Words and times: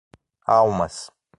Almas 0.47 1.13